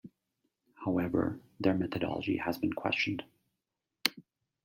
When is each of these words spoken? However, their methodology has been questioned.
However, 0.83 1.39
their 1.59 1.75
methodology 1.75 2.37
has 2.37 2.57
been 2.57 2.73
questioned. 2.73 3.23